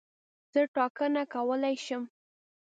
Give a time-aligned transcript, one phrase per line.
[0.53, 2.03] زه ټاکنه کولای شم.